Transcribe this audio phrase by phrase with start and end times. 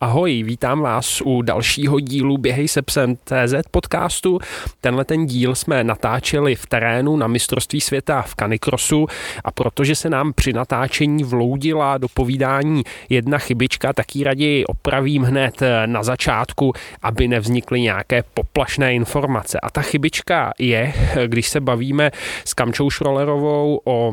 [0.00, 4.38] Ahoj, vítám vás u dalšího dílu Běhej se psem TZ podcastu.
[4.80, 9.06] Tenhle ten díl jsme natáčeli v terénu na mistrovství světa v Canicrossu
[9.44, 15.22] a protože se nám při natáčení vloudila do povídání jedna chybička, tak ji raději opravím
[15.22, 16.72] hned na začátku,
[17.02, 19.60] aby nevznikly nějaké poplašné informace.
[19.60, 20.92] A ta chybička je,
[21.26, 22.10] když se bavíme
[22.44, 24.12] s Kamčou Šrolerovou o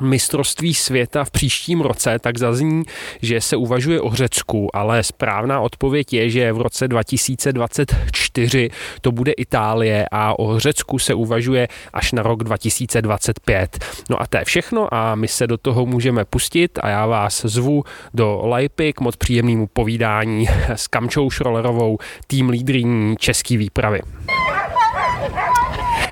[0.00, 2.82] mistrovství světa v příštím roce, tak zazní,
[3.22, 9.32] že se uvažuje o Řecku, ale správná odpověď je, že v roce 2024 to bude
[9.32, 13.84] Itálie a o Řecku se uvažuje až na rok 2025.
[14.10, 17.44] No a to je všechno a my se do toho můžeme pustit a já vás
[17.44, 24.00] zvu do Lajpy k moc příjemnému povídání s Kamčou Šrolerovou, tým lídrní český výpravy.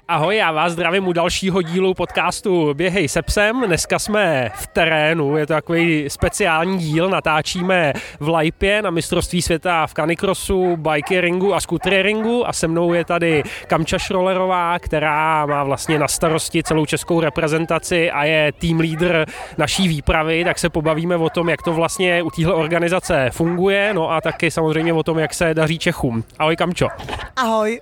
[0.09, 3.62] Ahoj, já vás zdravím u dalšího dílu podcastu Běhej se psem.
[3.66, 9.87] Dneska jsme v terénu, je to takový speciální díl, natáčíme v Lajpě na mistrovství světa
[9.87, 15.99] v canicrossu, bikeringu a skutrieringu a se mnou je tady Kamča Šrolerová, která má vlastně
[15.99, 19.26] na starosti celou českou reprezentaci a je tým lídr
[19.59, 24.10] naší výpravy, tak se pobavíme o tom, jak to vlastně u téhle organizace funguje, no
[24.10, 26.24] a taky samozřejmě o tom, jak se daří Čechům.
[26.38, 26.88] Ahoj Kamčo.
[27.37, 27.80] Ahoj.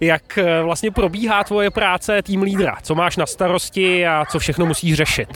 [0.00, 2.76] Jak eh, vlastně probíhá tvoje práce tým lídra?
[2.82, 5.28] Co máš na starosti a co všechno musíš řešit?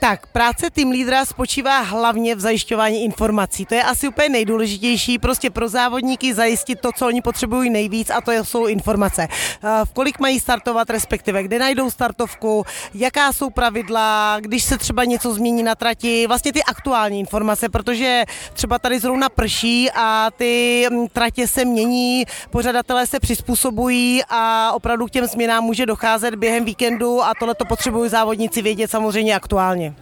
[0.00, 3.66] Tak, práce tým lídra spočívá hlavně v zajišťování informací.
[3.66, 8.20] To je asi úplně nejdůležitější, prostě pro závodníky zajistit to, co oni potřebují nejvíc a
[8.20, 9.28] to jsou informace.
[9.30, 15.04] Eh, v kolik mají startovat, respektive kde najdou startovku, jaká jsou pravidla, když se třeba
[15.04, 20.86] něco změní na trati, vlastně ty aktuální informace, protože třeba tady zrovna prší a ty
[20.90, 26.64] mm, tratě se mění, pořadatelé se přizpůsobují a opravdu k těm změnám může docházet během
[26.64, 29.94] víkendu a tohle to potřebují závodníci vědět samozřejmě aktuálně.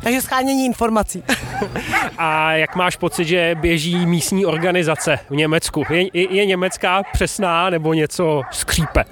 [0.00, 1.22] Takže schánění informací.
[2.18, 5.84] A jak máš pocit, že běží místní organizace v Německu?
[5.90, 9.04] Je, je, je německá přesná nebo něco skřípe?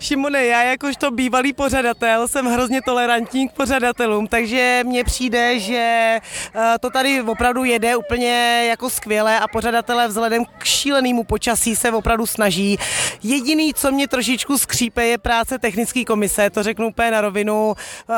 [0.00, 6.18] Šimone, já jakožto bývalý pořadatel jsem hrozně tolerantní k pořadatelům, takže mně přijde, že
[6.54, 11.92] eh, to tady opravdu jede úplně jako skvěle a pořadatelé vzhledem k šílenému počasí se
[11.92, 12.78] opravdu snaží.
[13.22, 17.74] Jediný, co mě trošičku skřípe, je práce technické komise, to řeknu úplně na rovinu.
[17.76, 18.14] Eh,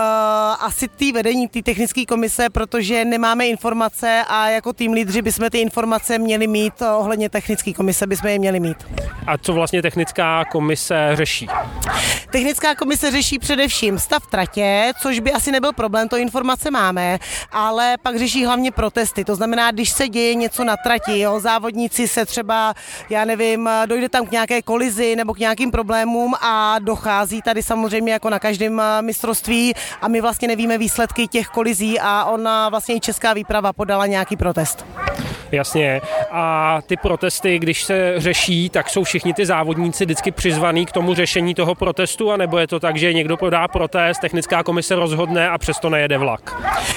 [0.60, 5.58] asi ty vedení té technické komise, protože nemáme informace a jako tým lídři bychom ty
[5.58, 8.76] informace měli mít ohledně technické komise, bychom je měli mít.
[9.26, 11.48] A co vlastně technická komise řeší?
[12.30, 17.18] Technická komise řeší především stav tratě, což by asi nebyl problém, to informace máme,
[17.52, 19.24] ale pak řeší hlavně protesty.
[19.24, 22.74] To znamená, když se děje něco na trati, jo, závodníci se třeba,
[23.10, 26.07] já nevím, dojde tam k nějaké kolizi nebo k nějakým problémům
[26.40, 32.00] a dochází tady samozřejmě jako na každém mistrovství a my vlastně nevíme výsledky těch kolizí
[32.00, 34.86] a ona vlastně i česká výprava podala nějaký protest.
[35.52, 36.00] Jasně.
[36.30, 41.14] A ty protesty, když se řeší, tak jsou všichni ty závodníci vždycky přizvaný k tomu
[41.14, 45.58] řešení toho protestu, anebo je to tak, že někdo podá protest, technická komise rozhodne a
[45.58, 46.54] přesto nejede vlak?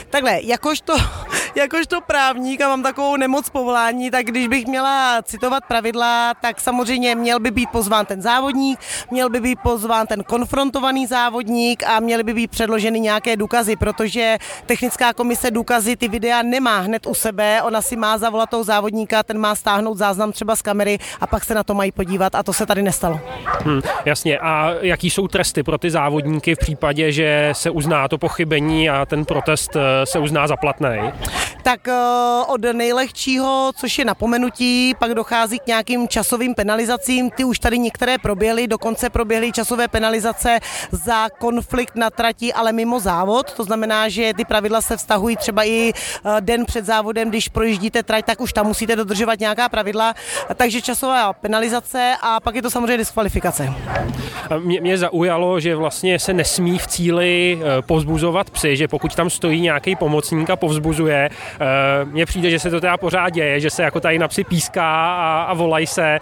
[0.10, 0.94] Takhle, jakožto,
[1.56, 7.16] jakožto právník a mám takovou nemoc povolání, tak když bych měla citovat pravidla, tak samozřejmě
[7.16, 8.80] měl by být pozván ten závodník,
[9.12, 14.38] měl by být pozván ten konfrontovaný závodník a měly by být předloženy nějaké důkazy, protože
[14.66, 19.24] technická komise důkazy, ty videa nemá hned u sebe, ona si má zavolat toho závodníka,
[19.24, 22.44] ten má stáhnout záznam třeba z kamery a pak se na to mají podívat a
[22.44, 23.20] to se tady nestalo.
[23.66, 28.18] Hmm, jasně, a jaký jsou tresty pro ty závodníky v případě, že se uzná to
[28.18, 31.12] pochybení a ten protest eh, se uzná za platný?
[31.64, 31.94] Tak eh,
[32.48, 37.30] od nejlehčího, což je napomenutí, pak dochází k nějakým časovým penalizacím.
[37.30, 40.60] Ty už tady některé proběhly, dokonce proběhly časové penalizace
[40.92, 43.54] za konflikt na trati, ale mimo závod.
[43.54, 48.04] To znamená, že ty pravidla se vztahují třeba i eh, den před závodem, když projíždíte
[48.04, 50.14] trať, tak už tam musíte dodržovat nějaká pravidla.
[50.56, 53.74] Takže časová penalizace a pak je to samozřejmě diskvalifikace.
[54.60, 59.30] Mě, mě zaujalo, že vlastně se nesmí v cíli eh, povzbuzovat psy, že pokud tam
[59.30, 61.30] stojí nějaký pomocník a povzbuzuje,
[61.60, 64.44] Eh, mně přijde, že se to teda pořád děje, že se jako tady na psi
[64.44, 66.20] píská a, a volají se,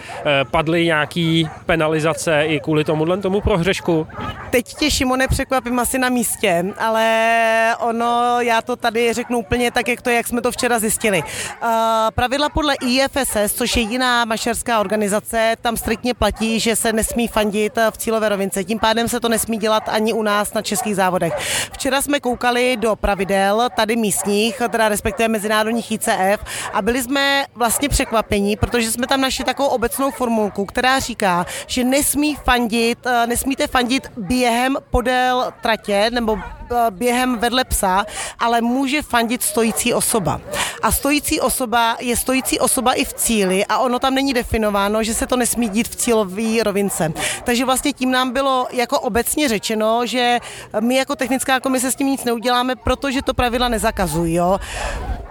[0.51, 4.07] padly nějaký penalizace i kvůli tomuhle tomu prohřešku.
[4.49, 9.87] Teď tě, Šimone, překvapím asi na místě, ale ono, já to tady řeknu úplně tak,
[9.87, 11.23] jak to, jak jsme to včera zjistili.
[11.23, 11.69] Uh,
[12.15, 17.77] pravidla podle IFSS, což je jiná mašerská organizace, tam striktně platí, že se nesmí fandit
[17.91, 18.63] v cílové rovince.
[18.63, 21.33] Tím pádem se to nesmí dělat ani u nás na českých závodech.
[21.73, 26.39] Včera jsme koukali do pravidel tady místních, teda respektive mezinárodních ICF
[26.73, 31.83] a byli jsme vlastně překvapení, protože jsme tam našli takovou obecnou formulku, která říká, že
[31.83, 38.05] nesmí fandit, eh, nesmíte fandit během podél tratě nebo eh, během vedle psa,
[38.39, 40.41] ale může fandit stojící osoba.
[40.81, 45.13] A stojící osoba je stojící osoba i v cíli a ono tam není definováno, že
[45.13, 47.13] se to nesmí dít v cílové rovince.
[47.43, 50.39] Takže vlastně tím nám bylo jako obecně řečeno, že
[50.79, 54.33] my jako technická komise s tím nic neuděláme, protože to pravidla nezakazují.
[54.33, 54.59] Jo?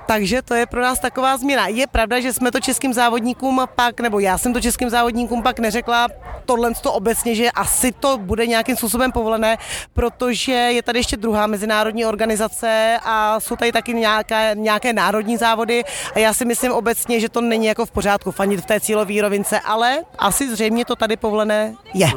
[0.08, 1.68] Takže to je pro nás taková změna.
[1.68, 5.58] Je pravda, že jsme to českým závodníkům pak, nebo já jsem to českým závodníkům pak
[5.58, 6.08] neřekla
[6.44, 9.58] tohle to obecně, že asi to bude nějakým způsobem povolené,
[9.92, 15.84] protože je tady ještě druhá mezinárodní organizace a jsou tady taky nějaké, nějaké národní závody
[16.14, 19.22] a já si myslím obecně, že to není jako v pořádku fanit v té cílové
[19.22, 22.08] rovince, ale asi zřejmě to tady povolené je.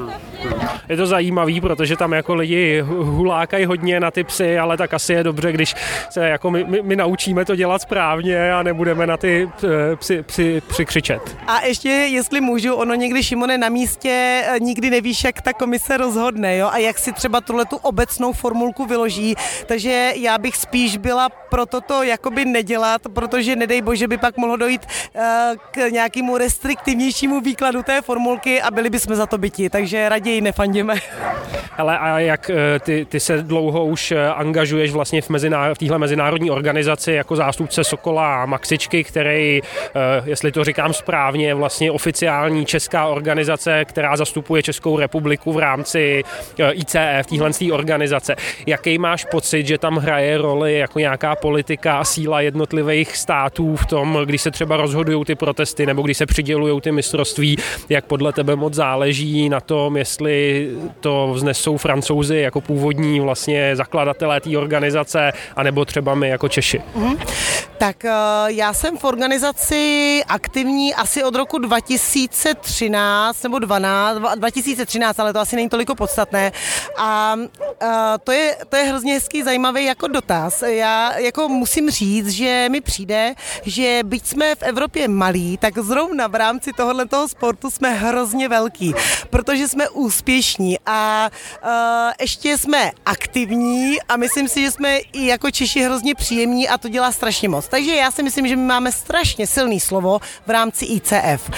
[0.89, 5.13] Je to zajímavý, protože tam jako lidi hulákají hodně na ty psy, ale tak asi
[5.13, 5.75] je dobře, když
[6.09, 10.23] se jako my, my, my naučíme to dělat správně a nebudeme na ty eh, psy,
[10.23, 11.37] psy přikřičet.
[11.47, 15.97] A ještě, jestli můžu, ono někdy, Šimone, na místě eh, nikdy nevíš, jak ta komise
[15.97, 19.35] rozhodne, jo, a jak si třeba tuhle tu obecnou formulku vyloží,
[19.65, 24.57] takže já bych spíš byla pro toto jakoby nedělat, protože nedej bože by pak mohlo
[24.57, 24.81] dojít
[25.15, 25.21] uh,
[25.71, 30.95] k nějakému restriktivnějšímu výkladu té formulky a byli bychom za to byti, takže raději nefandíme.
[31.77, 36.51] Ale a jak ty, ty se dlouho už angažuješ vlastně v, mezinár- v téhle mezinárodní
[36.51, 43.05] organizaci jako zástupce Sokola Maxičky, který, eh, jestli to říkám správně, je vlastně oficiální česká
[43.05, 46.23] organizace, která zastupuje Českou republiku v rámci
[46.59, 48.35] eh, ICE, v téhle organizace.
[48.65, 53.85] Jaký máš pocit, že tam hraje roli jako nějaká politika a síla jednotlivých států v
[53.85, 57.57] tom, když se třeba rozhodují ty protesty nebo když se přidělují ty mistrovství,
[57.89, 60.20] jak podle tebe moc záleží na tom, jestli
[60.99, 66.81] to vznesou francouzi jako původní vlastně zakladatelé té organizace, anebo třeba my jako Češi.
[66.95, 67.17] Mm-hmm.
[67.77, 68.11] Tak eh,
[68.47, 75.55] já jsem v organizaci aktivní asi od roku 2013 nebo 12, 2013, ale to asi
[75.55, 76.51] není toliko podstatné.
[76.97, 77.35] A
[77.81, 77.87] eh,
[78.23, 80.61] to je, to je hrozně hezký, zajímavý jako dotaz.
[80.61, 83.33] Já jako musím říct, že mi přijde,
[83.63, 88.49] že byť jsme v Evropě malí, tak zrovna v rámci tohohle toho sportu jsme hrozně
[88.49, 88.93] velký,
[89.29, 91.31] protože jsme úspěšní a
[91.63, 91.69] uh,
[92.21, 96.89] ještě jsme aktivní a myslím si, že jsme i jako Češi hrozně příjemní a to
[96.89, 97.67] dělá strašně moc.
[97.67, 101.49] Takže já si myslím, že my máme strašně silný slovo v rámci ICF.
[101.49, 101.55] Uh,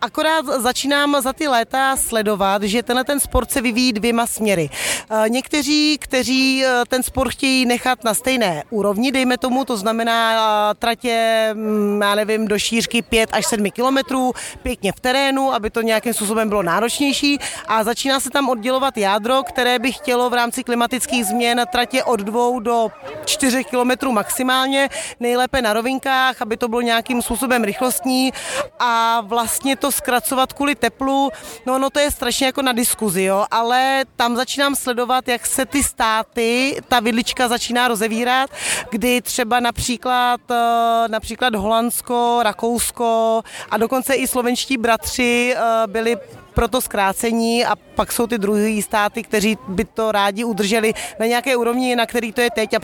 [0.00, 4.68] akorát začínám za ty léta sledovat, že tenhle ten sport se vyvíjí dvěma směry.
[4.68, 10.74] Uh, někteří, kteří ten sport chtějí nechat na stejné úrovni, dejme tomu, to znamená uh,
[10.78, 14.32] tratě, um, já nevím, do šířky 5 až 7 kilometrů,
[14.62, 17.21] pěkně v terénu, aby to nějakým způsobem bylo náročnější
[17.68, 22.20] a začíná se tam oddělovat jádro, které by chtělo v rámci klimatických změn tratě od
[22.20, 22.90] 2 do
[23.24, 24.88] 4 kilometrů maximálně
[25.20, 28.32] nejlépe na rovinkách, aby to bylo nějakým způsobem rychlostní
[28.78, 31.30] a vlastně to zkracovat kvůli teplu,
[31.66, 35.66] no, no to je strašně jako na diskuzi, jo, ale tam začínám sledovat, jak se
[35.66, 38.50] ty státy, ta vidlička začíná rozevírat,
[38.90, 46.16] kdy třeba například, eh, například Holandsko, Rakousko a dokonce i slovenští bratři eh, byli
[46.54, 51.26] pro to zkrácení a pak jsou ty druhé státy, kteří by to rádi udrželi na
[51.26, 52.80] nějaké úrovni, na který to je teď a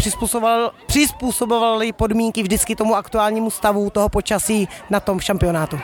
[0.86, 5.80] přizpůsobovali podmínky vždycky tomu aktuálnímu stavu toho počasí na tom šampionátu.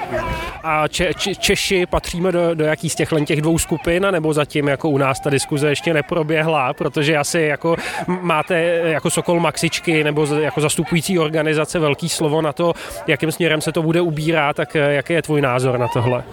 [0.62, 4.68] A če, če, Češi patříme do, do jakých z těch těch dvou skupin, nebo zatím
[4.68, 7.76] jako u nás ta diskuze ještě neproběhla, protože asi jako
[8.06, 12.72] máte jako Sokol Maxičky nebo jako zastupující organizace velký slovo na to,
[13.06, 16.24] jakým směrem se to bude ubírat, tak jaký je tvůj názor na tohle?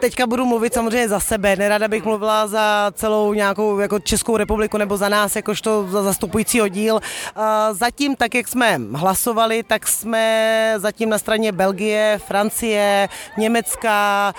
[0.00, 4.78] Teďka budu mluvit samozřejmě za sebe, nerada bych mluvila za celou nějakou jako Českou republiku
[4.78, 7.00] nebo za nás, jakožto za zastupující oddíl.
[7.72, 14.32] Zatím, tak jak jsme hlasovali, tak jsme zatím na straně Belgie, Francie, Německa,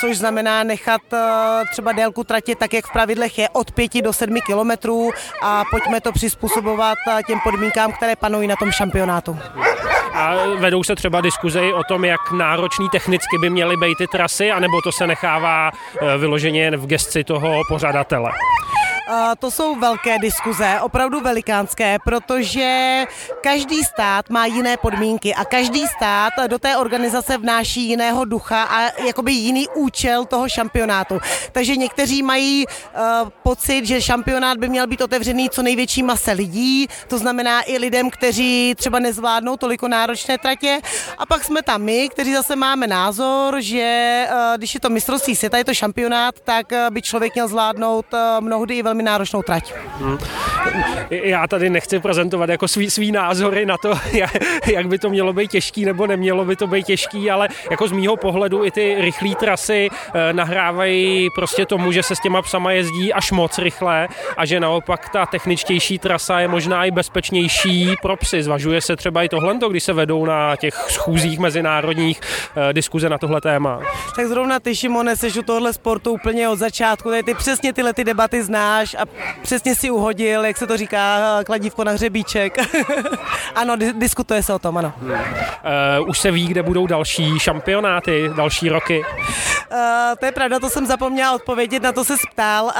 [0.00, 1.00] což znamená nechat
[1.72, 5.10] třeba délku tratě tak, jak v pravidlech je od 5 do 7 kilometrů
[5.42, 9.38] a pojďme to přizpůsobovat těm podmínkám, které panují na tom šampionátu.
[10.14, 14.50] A vedou se třeba diskuze o tom, jak náročný technicky by měly být ty trasy,
[14.50, 18.30] anebo to se nechává eh, vyloženě v gesci toho pořadatele?
[19.38, 23.04] To jsou velké diskuze, opravdu velikánské, protože
[23.42, 29.02] každý stát má jiné podmínky a každý stát do té organizace vnáší jiného ducha a
[29.02, 31.20] jakoby jiný účel toho šampionátu.
[31.52, 36.88] Takže někteří mají uh, pocit, že šampionát by měl být otevřený co největší mase lidí,
[37.08, 40.80] to znamená i lidem, kteří třeba nezvládnou toliko náročné tratě.
[41.18, 45.36] A pak jsme tam my, kteří zase máme názor, že uh, když je to mistrovství
[45.36, 48.06] světa, je to šampionát, tak uh, by člověk měl zvládnout
[48.40, 49.74] mnohdy i velmi velmi náročnou trať.
[50.00, 50.18] Hmm.
[51.10, 53.94] Já tady nechci prezentovat jako svý, svý názory na to,
[54.72, 57.92] jak by to mělo být těžký nebo nemělo by to být těžký, ale jako z
[57.92, 62.72] mýho pohledu i ty rychlé trasy eh, nahrávají prostě tomu, že se s těma psama
[62.72, 68.16] jezdí až moc rychle a že naopak ta techničtější trasa je možná i bezpečnější pro
[68.16, 68.42] psy.
[68.42, 73.18] Zvažuje se třeba i tohle, když se vedou na těch schůzích mezinárodních eh, diskuze na
[73.18, 73.80] tohle téma.
[74.16, 78.04] Tak zrovna ty, Šimone, seš u tohle sportu úplně od začátku, ty přesně tyhle ty
[78.04, 79.06] debaty znáš a
[79.42, 82.58] přesně si uhodil, jak se to říká, kladívko na hřebíček.
[83.54, 84.92] ano, diskutuje se o tom, ano.
[85.00, 85.10] Hmm.
[85.10, 89.04] Uh, už se ví, kde budou další šampionáty, další roky?
[89.72, 89.78] Uh,
[90.18, 92.64] to je pravda, to jsem zapomněla odpovědět, na to se ptal.
[92.64, 92.72] Uh,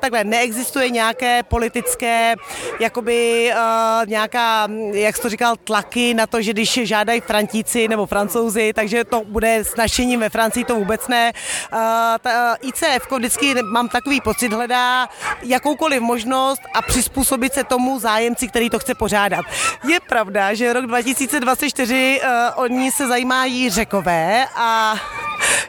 [0.00, 2.34] takhle, neexistuje nějaké politické,
[2.80, 8.06] jakoby uh, nějaká, jak jsi to říkal, tlaky na to, že když žádají Frantíci nebo
[8.06, 11.32] Francouzi, takže to bude s našením ve Francii, to vůbec ne.
[11.72, 11.78] Uh,
[12.20, 15.08] ta, ICF vždycky mám takový pocit, hledá
[15.44, 19.44] jakoukoliv možnost a přizpůsobit se tomu zájemci, který to chce pořádat.
[19.88, 24.94] Je pravda, že rok 2024 uh, oni se zajímají řekové a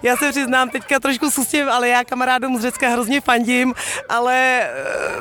[0.03, 3.73] já se přiznám teďka trošku s ale já kamarádům z Řecka hrozně fandím,
[4.09, 4.69] ale eh,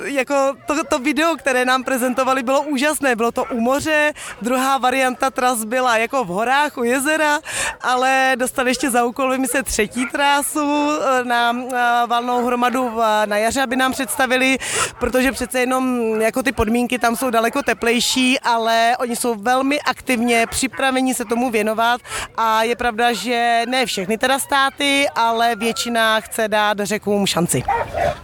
[0.05, 0.35] jako
[0.67, 3.17] to, to video, které nám prezentovali, bylo úžasné.
[3.17, 7.41] Bylo to u moře, druhá varianta tras byla jako v horách u jezera,
[7.81, 12.91] ale dostali ještě za úkol vymyslet třetí trásu eh, na, na valnou hromadu
[13.25, 14.59] na jaře, aby nám představili,
[15.01, 20.47] protože přece jenom jako ty podmínky tam jsou daleko teplejší, ale oni jsou velmi aktivně
[20.47, 22.01] připraveni se tomu věnovat
[22.37, 27.63] a je pravda, že ne všechny teda státy, ale většina chce dát řekům šanci.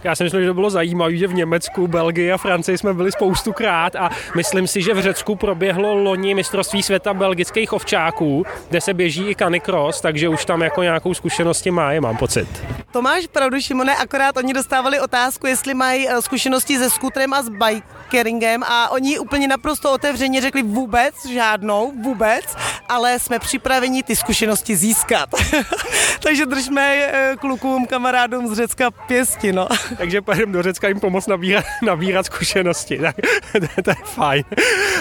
[0.03, 3.11] Já si myslím, že to bylo zajímavé, že v Německu, Belgii a Francii jsme byli
[3.11, 8.93] spoustukrát a myslím si, že v Řecku proběhlo loni mistrovství světa belgických ovčáků, kde se
[8.93, 12.47] běží i canicross, takže už tam jako nějakou zkušenosti má, mám pocit.
[12.91, 17.43] To máš pravdu, Šimone, akorát oni dostávali otázku, jestli mají eh, zkušenosti se skutrem a
[17.43, 22.45] s bikeringem a oni úplně naprosto otevřeně řekli vůbec, žádnou, vůbec,
[22.89, 25.29] ale jsme připraveni ty zkušenosti získat.
[26.23, 29.67] Takže držme eh, klukům, kamarádům z Řecka pěsti, no.
[29.97, 32.97] Takže pojedeme do Řecka jim pomoct nabírat, nabírat zkušenosti.
[32.97, 33.15] Tak,
[33.51, 34.43] to, to je fajn.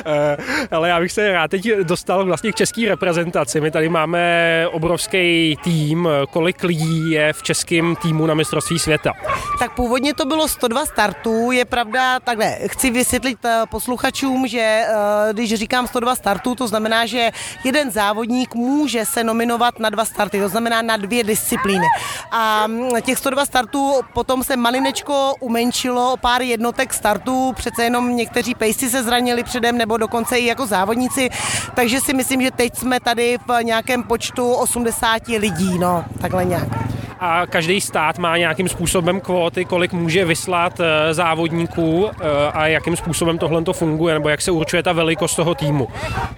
[0.06, 0.36] Eh,
[0.70, 3.60] ale já bych se rád teď dostal vlastně k české reprezentaci.
[3.60, 6.08] My tady máme obrovský tým.
[6.30, 9.12] Kolik lidí je v českém týmu na mistrovství světa?
[9.58, 11.52] Tak původně to bylo 102 startů.
[11.52, 14.84] Je pravda, takhle, chci vysvětlit eh, posluchačům, že
[15.32, 17.30] když říkám 102 startů, to znamená, že
[17.64, 21.86] jeden závodník může se nominovat na dva starty, to znamená na dvě disciplíny.
[22.30, 28.16] A mm, těch 102 startů potom se malinečko umenšilo o pár jednotek startů, přece jenom
[28.16, 31.30] někteří pejsci se zranili předem, nebo dokonce i jako závodníci,
[31.74, 36.89] takže si myslím, že teď jsme tady v nějakém počtu 80 lidí, no, takhle nějak
[37.20, 42.96] a každý stát má nějakým způsobem kvóty, kolik může vyslat eh, závodníků eh, a jakým
[42.96, 45.88] způsobem tohle to funguje, nebo jak se určuje ta velikost toho týmu.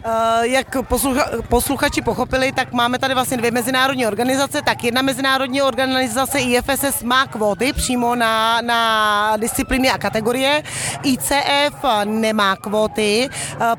[0.04, 5.62] Eh, jak poslucha, posluchači pochopili, tak máme tady vlastně dvě mezinárodní organizace, tak jedna mezinárodní
[5.62, 10.62] organizace IFSS má kvóty přímo na, na disciplíny a kategorie,
[11.02, 13.28] ICF nemá kvóty,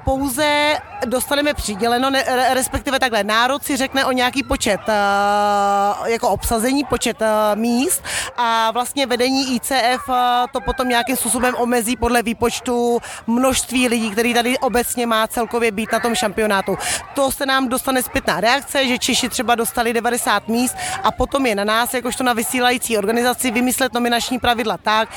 [0.03, 2.09] pouze dostaneme přiděleno,
[2.53, 4.81] respektive takhle, národ si řekne o nějaký počet
[6.05, 7.27] jako obsazení počet uh,
[7.59, 8.03] míst
[8.37, 14.33] a vlastně vedení ICF eh, to potom nějakým způsobem omezí podle výpočtu množství lidí, který
[14.33, 16.77] tady obecně má celkově být na tom šampionátu.
[17.13, 21.55] To se nám dostane zpětná reakce, že Češi třeba dostali 90 míst a potom je
[21.55, 25.09] na nás, jakožto na vysílající organizaci, vymyslet nominační pravidla tak,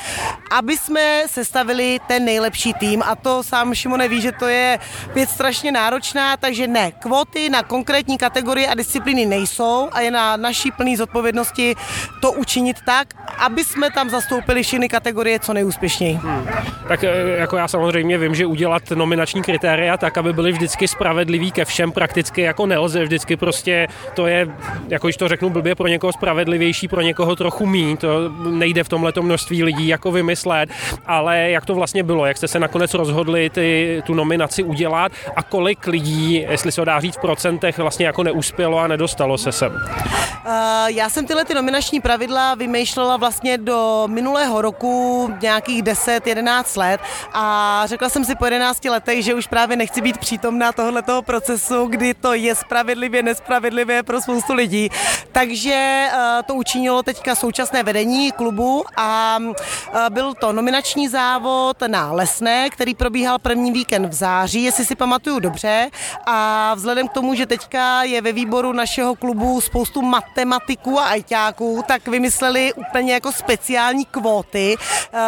[0.51, 4.79] aby jsme sestavili ten nejlepší tým a to sám Šimone ví, že to je
[5.13, 10.37] věc strašně náročná, takže ne, kvóty na konkrétní kategorie a disciplíny nejsou a je na
[10.37, 11.75] naší plný zodpovědnosti
[12.21, 16.13] to učinit tak, aby jsme tam zastoupili všechny kategorie co nejúspěšněji.
[16.13, 16.47] Hmm.
[16.87, 21.51] Tak e, jako já samozřejmě vím, že udělat nominační kritéria tak, aby byly vždycky spravedlivý
[21.51, 24.47] ke všem, prakticky jako nelze vždycky prostě to je,
[24.87, 28.89] jako když to řeknu blbě, pro někoho spravedlivější, pro někoho trochu mý, to nejde v
[28.89, 30.69] tomhle množství lidí jako vymyslet,
[31.05, 35.43] ale jak to vlastně bylo, jak jste se nakonec rozhodli ty, tu nominaci udělat a
[35.43, 39.71] kolik lidí, jestli se dá říct v procentech, vlastně jako neuspělo a nedostalo se sem?
[39.71, 40.51] Uh,
[40.87, 43.26] já jsem tyhle ty nominační pravidla vymýšlela vlastně
[43.57, 47.01] do minulého roku nějakých 10-11 let
[47.33, 51.85] a řekla jsem si po 11 letech, že už právě nechci být přítomná tohoto procesu,
[51.85, 54.89] kdy to je spravedlivě, nespravedlivě pro spoustu lidí.
[55.31, 62.11] Takže eh, to učinilo teďka současné vedení klubu a eh, byl to nominační závod na
[62.11, 65.89] Lesné, který probíhal první víkend v září, jestli si pamatuju dobře.
[66.25, 71.03] A vzhledem k tomu, že teďka je ve výboru našeho klubu spoustu mat matematiků a
[71.05, 74.77] ajťáků, tak vymysleli úplně jako speciální kvóty,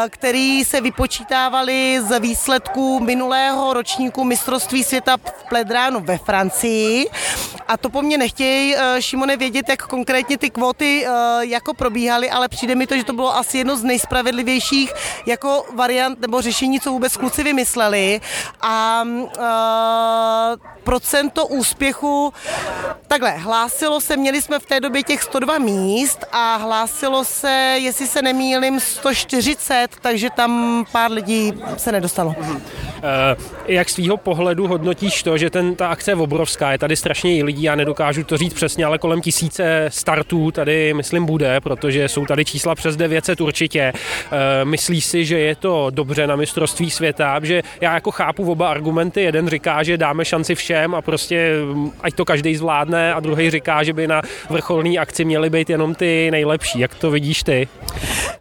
[0.09, 7.09] které se vypočítávaly z výsledků minulého ročníku mistrovství světa v Pledránu ve Francii.
[7.67, 11.05] A to po mně nechtějí, Šimone, vědět, jak konkrétně ty kvóty
[11.39, 14.93] jako probíhaly, ale přijde mi to, že to bylo asi jedno z nejspravedlivějších
[15.25, 18.21] jako variant nebo řešení, co vůbec kluci vymysleli.
[18.61, 19.29] A uh,
[20.89, 22.33] procento úspěchu,
[23.07, 28.07] takhle, hlásilo se, měli jsme v té době těch 102 míst a hlásilo se, jestli
[28.07, 32.35] se nemýlím, 140, takže tam pár lidí se nedostalo.
[33.03, 37.43] Uh, jak svýho pohledu hodnotíš to, že ten, ta akce je obrovská, je tady strašně
[37.43, 42.25] lidí, já nedokážu to říct přesně, ale kolem tisíce startů tady, myslím, bude, protože jsou
[42.25, 43.93] tady čísla přes 900 určitě.
[43.93, 48.69] Uh, myslíš si, že je to dobře na mistrovství světa, že já jako chápu oba
[48.69, 53.19] argumenty, jeden říká, že dáme šanci všem a prostě mm, ať to každý zvládne a
[53.19, 56.79] druhý říká, že by na vrcholné akci měly být jenom ty nejlepší.
[56.79, 57.67] Jak to vidíš ty?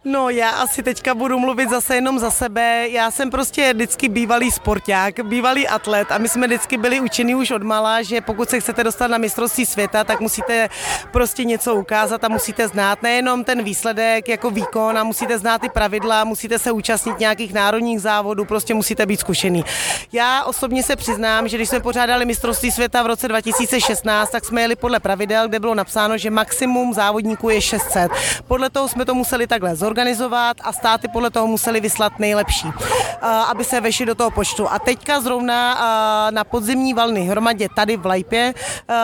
[0.05, 2.87] No já asi teďka budu mluvit zase jenom za sebe.
[2.89, 7.51] Já jsem prostě vždycky bývalý sporták, bývalý atlet a my jsme vždycky byli učeni už
[7.51, 10.69] od mala, že pokud se chcete dostat na mistrovství světa, tak musíte
[11.11, 15.69] prostě něco ukázat a musíte znát nejenom ten výsledek jako výkon a musíte znát ty
[15.69, 19.65] pravidla, musíte se účastnit nějakých národních závodů, prostě musíte být zkušený.
[20.11, 24.61] Já osobně se přiznám, že když jsme pořádali mistrovství světa v roce 2016, tak jsme
[24.61, 28.11] jeli podle pravidel, kde bylo napsáno, že maximum závodníků je 600.
[28.47, 32.67] Podle toho jsme to museli takhle zorganizovat a státy podle toho museli vyslat nejlepší,
[33.47, 34.71] aby se vešli do toho počtu.
[34.71, 35.75] A teďka zrovna
[36.31, 38.53] na podzimní valny hromadě tady v Lajpě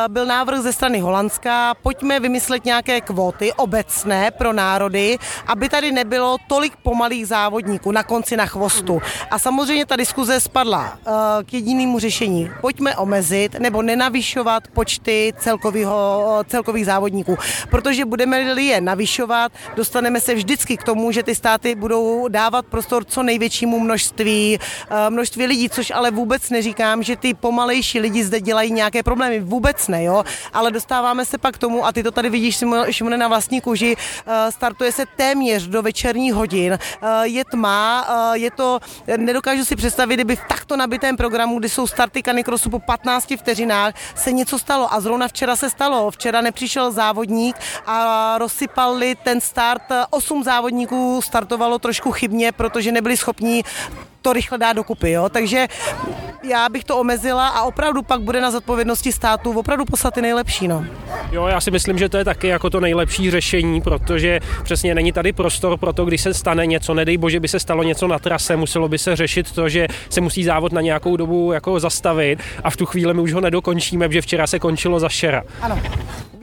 [0.07, 6.37] byl návrh ze strany Holandska, pojďme vymyslet nějaké kvóty obecné pro národy, aby tady nebylo
[6.47, 9.01] tolik pomalých závodníků na konci na chvostu.
[9.31, 10.99] A samozřejmě ta diskuze spadla
[11.43, 12.51] k jedinému řešení.
[12.61, 17.37] Pojďme omezit nebo nenavyšovat počty celkovýho, celkových závodníků,
[17.69, 23.03] protože budeme-li je navyšovat, dostaneme se vždycky k tomu, že ty státy budou dávat prostor
[23.03, 28.41] co největšímu množství, eh, množství lidí, což ale vůbec neříkám, že ty pomalejší lidi zde
[28.41, 29.39] dělají nějaké problémy.
[29.39, 30.23] Vůbec ne, jo.
[30.53, 33.95] Ale dostáváme se pak k tomu, a ty to tady vidíš, Šimone, na vlastní kůži,
[33.97, 38.79] eh, startuje se téměř do večerních hodin, eh, je tma, je to,
[39.17, 43.93] nedokážu si představit, kdyby v takto nabitém programu, kdy jsou starty kanikrosu po 15 vteřinách,
[44.15, 44.93] se něco stalo.
[44.93, 46.11] A zrovna včera se stalo.
[46.11, 49.83] Včera nepřišel závodník a rozsypali ten start.
[50.09, 53.63] Osm závodníků startovalo trošku chybně, protože nebyli schopní
[54.25, 55.29] to rychle dá dokupy, jo?
[55.29, 55.67] takže
[56.43, 60.67] já bych to omezila a opravdu pak bude na zodpovědnosti státu opravdu poslat ty nejlepší.
[60.67, 60.85] No.
[61.31, 65.11] Jo, já si myslím, že to je taky jako to nejlepší řešení, protože přesně není
[65.11, 68.19] tady prostor pro to, když se stane něco, nedej bože by se stalo něco na
[68.19, 72.39] trase, muselo by se řešit to, že se musí závod na nějakou dobu jako zastavit
[72.63, 75.43] a v tu chvíli my už ho nedokončíme, protože včera se končilo za šera.
[75.61, 75.81] Ano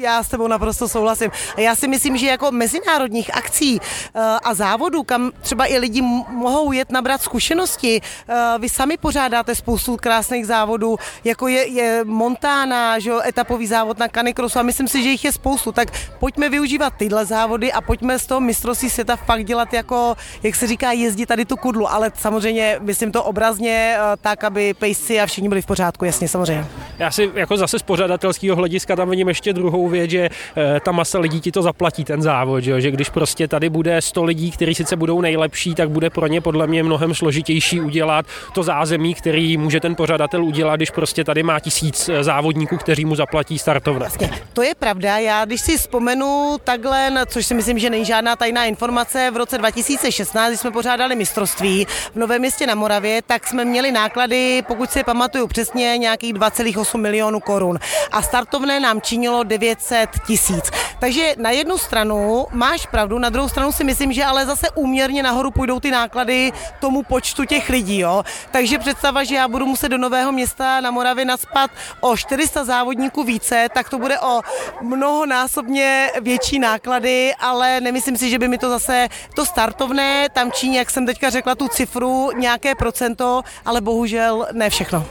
[0.02, 1.30] já s tebou naprosto souhlasím.
[1.56, 6.02] A já si myslím, že jako mezinárodních akcí uh, a závodů, kam třeba i lidi
[6.28, 7.22] mohou jet nabrat
[7.72, 13.66] zkušenosti, uh, vy sami pořádáte spoustu krásných závodů, jako je, je Montana, že jo, etapový
[13.66, 15.88] závod na Canicrossu a myslím si, že jich je spoustu, tak
[16.20, 20.66] pojďme využívat tyhle závody a pojďme z toho mistrovství světa fakt dělat jako, jak se
[20.66, 25.26] říká, jezdit tady tu kudlu, ale samozřejmě myslím to obrazně uh, tak, aby pejsci a
[25.26, 26.66] všichni byli v pořádku, jasně, samozřejmě.
[26.98, 30.92] Já si jako zase z pořadatelského hlediska tam vidím ještě druhou věc, že eh, ta
[30.92, 34.50] masa lidí ti to zaplatí, ten závod, že, že když prostě tady bude 100 lidí,
[34.50, 39.14] kteří sice budou nejlepší, tak bude pro ně podle mě mnohem složitější udělat to zázemí,
[39.14, 43.58] který může ten pořadatel udělat, když prostě tady má tisíc eh, závodníků, kteří mu zaplatí
[43.58, 44.08] startovné.
[44.52, 45.18] To je pravda.
[45.18, 49.58] Já když si vzpomenu takhle, což si myslím, že není žádná tajná informace, v roce
[49.58, 54.90] 2016, když jsme pořádali mistrovství v Novém městě na Moravě, tak jsme měli náklady, pokud
[54.90, 57.78] si pamatuju přesně, nějakých 2,8 milionů korun.
[58.12, 60.70] A startovné nám činilo 9 500 tisíc.
[61.00, 65.22] Takže na jednu stranu máš pravdu, na druhou stranu si myslím, že ale zase úměrně
[65.22, 67.98] nahoru půjdou ty náklady tomu počtu těch lidí.
[67.98, 68.22] Jo?
[68.50, 73.24] Takže představa, že já budu muset do Nového města na Moravě naspat o 400 závodníků
[73.24, 74.40] více, tak to bude o
[74.80, 80.76] mnohonásobně větší náklady, ale nemyslím si, že by mi to zase to startovné tam činí,
[80.76, 85.06] jak jsem teďka řekla tu cifru, nějaké procento, ale bohužel ne všechno.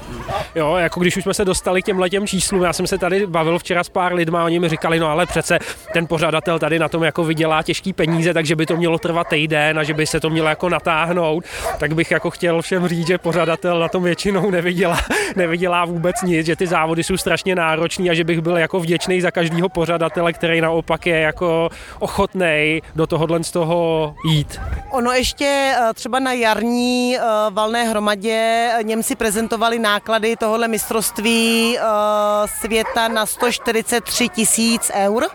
[0.55, 3.27] Jo, jako když už jsme se dostali k těm letěm číslům, já jsem se tady
[3.27, 5.59] bavil včera s pár lidma, oni mi říkali, no ale přece
[5.93, 9.79] ten pořadatel tady na tom jako vydělá těžký peníze, takže by to mělo trvat týden
[9.79, 11.45] a že by se to mělo jako natáhnout,
[11.79, 14.99] tak bych jako chtěl všem říct, že pořadatel na tom většinou nevydělá,
[15.35, 19.21] nevydělá vůbec nic, že ty závody jsou strašně náročný a že bych byl jako vděčný
[19.21, 24.61] za každého pořadatele, který naopak je jako ochotný do tohohle z toho jít.
[24.91, 31.77] Ono ještě eh, třeba na jarní eh, valné hromadě eh, Němci prezentovali náklady tohohle mistrovství
[32.61, 35.27] světa na 143 tisíc eur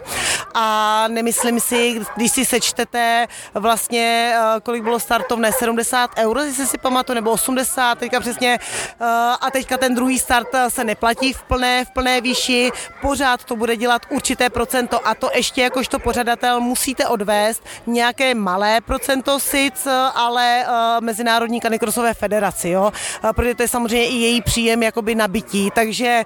[0.54, 7.14] a nemyslím si, když si sečtete vlastně, kolik bylo startovné, 70 euro, jestli si pamatuju,
[7.14, 9.04] nebo 80, teďka přesně, eh,
[9.40, 13.76] a teďka ten druhý start se neplatí v plné, v plné výši, pořád to bude
[13.76, 20.66] dělat určité procento a to ještě jakožto pořadatel musíte odvést nějaké malé procento sic, ale
[21.00, 22.92] Mezinárodní kanikrosové federaci, jo,
[23.36, 26.24] protože to je samozřejmě i její příjem jakoby nabití, takže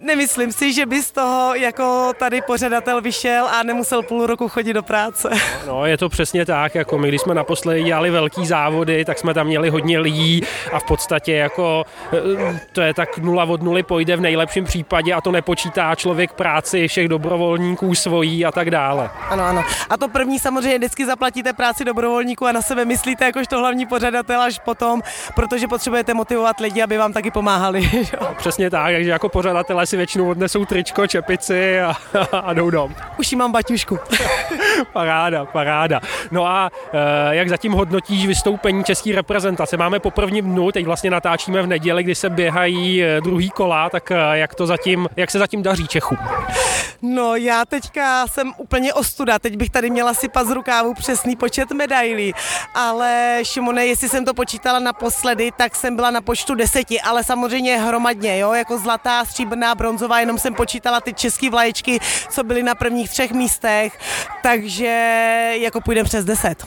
[0.00, 4.72] nemyslím si, že by z toho jako tady pořadatel vyšel a nemusel půl roku chodit
[4.72, 5.30] do práce.
[5.66, 9.34] No, je to přesně tak, jako my, když jsme naposledy dělali velký závody, tak jsme
[9.34, 13.82] tam měli hodně lidí a v podstatě jako eh, to je tak nula od nuly
[13.82, 19.10] pojde v nejlepším případě a to nepočítá člověk práci všech dobrovolníků svojí a tak dále.
[19.28, 19.64] Ano, ano.
[19.90, 24.40] A to první samozřejmě vždycky zaplatíte práci dobrovolníků a na sebe myslíte jakožto hlavní pořadatel
[24.40, 25.02] až potom,
[25.34, 27.90] protože potřebujete motivovat lidi, aby vám taky pomáhali.
[28.36, 31.94] Přesně tak, takže jako pořadatelé si většinou odnesou tričko, čepici a,
[32.32, 32.94] a jdou dom.
[33.18, 33.98] Už jí mám baťušku.
[34.92, 36.00] paráda, paráda.
[36.30, 39.76] No a e, jak zatím hodnotíš vystoupení české reprezentace?
[39.76, 43.90] Máme po prvním dnu, teď vlastně natáčíme v neděli, kdy se běhají eh, druhý kola,
[43.90, 46.18] tak eh, jak to zatím, jak se zatím daří Čechům?
[47.02, 51.72] No já teďka jsem úplně ostuda, teď bych tady měla si z rukávu přesný počet
[51.72, 52.34] medailí,
[52.74, 57.78] ale Šimone, jestli jsem to počítala naposledy, tak jsem byla na počtu deseti, ale samozřejmě
[57.78, 62.74] hromadně, jo, jako zlatá, stříbrná, bronzová, jenom jsem počítala ty české vlaječky, co byly na
[62.74, 63.98] prvních třech místech,
[64.64, 64.86] takže
[65.60, 66.66] jako půjdeme přes deset.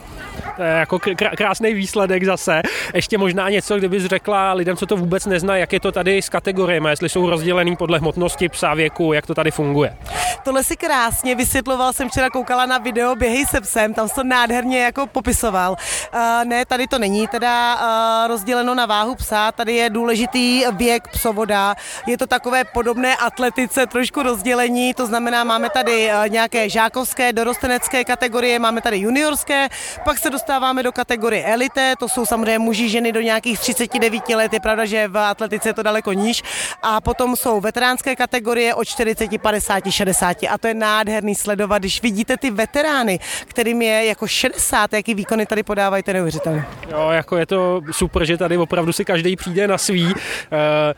[0.55, 0.99] To je jako
[1.37, 2.61] krásný výsledek zase.
[2.93, 6.29] Ještě možná něco, kdybys řekla lidem, co to vůbec nezná, jak je to tady s
[6.29, 9.97] kategoriemi, jestli jsou rozdělený podle hmotnosti psa věku, jak to tady funguje.
[10.43, 14.83] Tohle si krásně vysvětloval, jsem včera koukala na video Běhej se psem, tam to nádherně
[14.83, 15.71] jako popisoval.
[15.71, 21.07] Uh, ne, tady to není teda uh, rozděleno na váhu psa, tady je důležitý věk
[21.07, 21.75] psovoda,
[22.07, 27.86] je to takové podobné atletice, trošku rozdělení, to znamená, máme tady uh, nějaké žákovské, dorostenecké
[27.89, 29.69] kategorie, máme tady juniorské,
[30.03, 34.53] pak se dostáváme do kategorie elite, to jsou samozřejmě muži, ženy do nějakých 39 let,
[34.53, 36.43] je pravda, že v atletice je to daleko níž,
[36.83, 42.01] a potom jsou veteránské kategorie od 40, 50, 60 a to je nádherný sledovat, když
[42.01, 46.65] vidíte ty veterány, kterým je jako 60, jaký výkony tady podávají, to je neuvěřitelné.
[46.89, 50.13] Jo, jako je to super, že tady opravdu si každý přijde na svý.
[50.13, 50.93] Eh,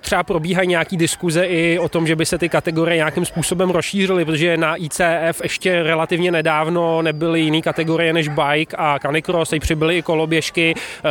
[0.00, 4.24] třeba probíhají nějaký diskuze i o tom, že by se ty kategorie nějakým způsobem rozšířily,
[4.24, 9.98] protože na ICF ještě relativně nedávno nebyly jiné kategorie než bike a canicross, teď přibyly
[9.98, 10.74] i koloběžky.
[10.76, 11.02] Eh,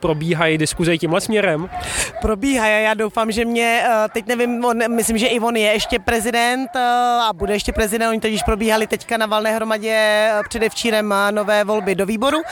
[0.00, 1.70] probíhají diskuze tímhle směrem?
[2.20, 5.98] Probíhají, já doufám, že mě, eh, teď nevím, on, myslím, že i on je ještě
[5.98, 11.94] prezident a bude ještě prezident, oni totiž probíhali teďka na valné hromadě předevčírem nové volby
[11.94, 12.42] do výboru.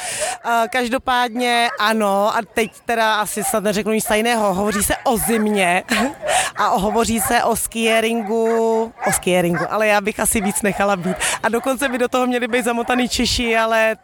[0.71, 5.83] Každopádně ano, a teď teda asi snad neřeknu nic jiného, hovoří se o zimě
[6.57, 11.17] a hovoří se o skieringu, o skieringu, ale já bych asi víc nechala být.
[11.43, 13.97] A dokonce by do toho měli být zamotaný Češi, ale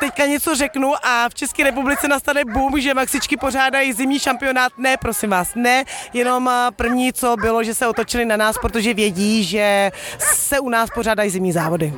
[0.00, 4.72] teďka něco řeknu a v České republice nastane boom, že Maxičky pořádají zimní šampionát.
[4.78, 9.44] Ne, prosím vás, ne, jenom první, co bylo, že se otočili na nás, protože vědí,
[9.44, 11.92] že se u nás pořádají zimní závody.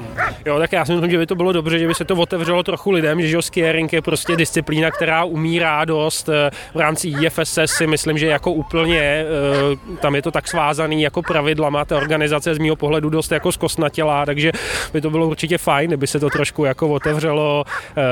[0.47, 2.63] Jo, tak já si myslím, že by to bylo dobře, že by se to otevřelo
[2.63, 6.29] trochu lidem, že skiering je prostě disciplína, která umírá dost.
[6.29, 9.27] Eh, v rámci IFSS si myslím, že jako úplně eh,
[9.97, 14.27] tam je to tak svázaný jako pravidlama, ta organizace z mého pohledu dost jako zkosnatělá,
[14.27, 14.53] takže
[14.93, 17.65] by to bylo určitě fajn, kdyby se to trošku jako otevřelo,
[17.97, 18.03] eh,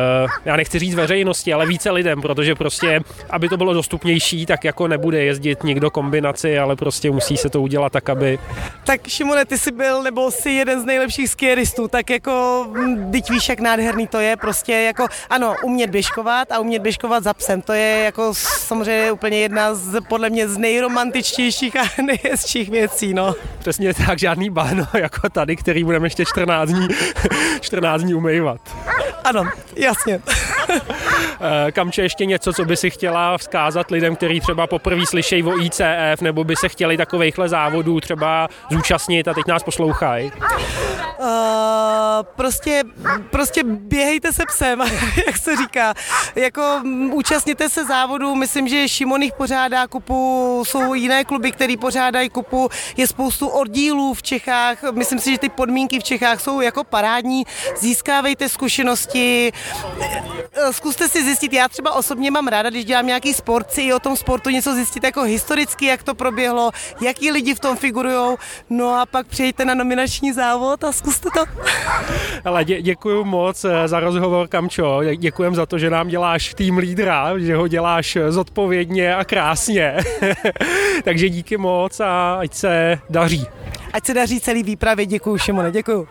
[0.45, 4.89] já nechci říct veřejnosti, ale více lidem, protože prostě, aby to bylo dostupnější, tak jako
[4.89, 8.39] nebude jezdit nikdo kombinaci, ale prostě musí se to udělat tak, aby...
[8.85, 13.31] Tak Šimone, ty jsi byl nebo jsi jeden z nejlepších skieristů, tak jako, hm, teď
[13.31, 17.63] víš, jak nádherný to je, prostě jako, ano, umět běžkovat a umět běžkovat za psem,
[17.63, 23.35] to je jako samozřejmě úplně jedna z, podle mě z nejromantičtějších a nejhezčích věcí, no.
[23.59, 26.89] Přesně tak, žádný báno jako tady, který budeme ještě 14 dní,
[27.61, 28.61] 14 dní umývat.
[29.25, 29.45] Ano,
[29.77, 30.21] jasně.
[31.41, 35.59] Eh, Kamče, ještě něco, co by si chtěla vzkázat lidem, kteří třeba poprvé slyšejí o
[35.61, 39.29] ICF, nebo by se chtěli takovýchhle závodů třeba zúčastnit?
[39.29, 40.33] A teď nás poslouchají?
[41.21, 41.27] Uh,
[42.37, 42.83] prostě,
[43.31, 44.81] prostě běhejte se psem,
[45.27, 45.95] jak se říká.
[46.35, 52.29] Jako účastněte se závodu, myslím, že Šimon jich pořádá kupu, jsou jiné kluby, které pořádají
[52.29, 56.85] kupu, je spoustu oddílů v Čechách, myslím si, že ty podmínky v Čechách jsou jako
[56.85, 57.45] parádní,
[57.79, 59.53] získávejte zkušenosti,
[60.53, 63.93] eh, zkuste si zjistit, já třeba osobně mám ráda, když dělám nějaký sport, si i
[63.93, 66.71] o tom sportu něco zjistit jako historicky, jak to proběhlo,
[67.01, 68.37] jaký lidi v tom figurují,
[68.71, 71.45] no a pak přijďte na nominační závod a zkuste to.
[72.45, 75.01] Ale dě, děkuji moc eh, za rozhovor, Kamčo.
[75.17, 79.97] Děkujem za to, že nám děláš tým lídra, že ho děláš zodpovědně a krásně.
[81.05, 83.47] Takže díky moc a ať se daří.
[83.93, 85.07] ať se daří celý výpravě.
[85.07, 86.09] Děkuji, Šimone, děkuji.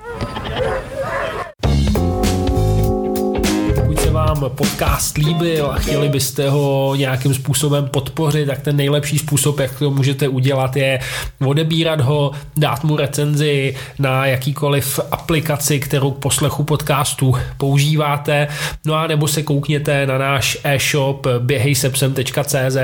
[4.30, 9.80] Vám podcast líbil a chtěli byste ho nějakým způsobem podpořit, tak ten nejlepší způsob, jak
[9.80, 11.00] to můžete udělat, je
[11.46, 18.48] odebírat ho, dát mu recenzi na jakýkoliv aplikaci, kterou k poslechu podcastu používáte,
[18.86, 22.78] no a nebo se koukněte na náš e-shop běhejsepsem.cz,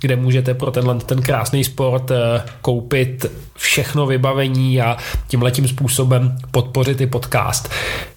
[0.00, 4.96] kde můžete pro tenhle ten krásný sport eh, koupit všechno vybavení a
[5.28, 7.70] tímhletím způsobem podpořit i podcast.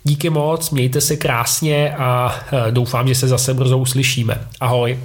[0.04, 4.42] Díky moc, mějte se krásně a Eh, doufám, že se zase brzo uslyšíme.
[4.60, 5.00] Ahoj.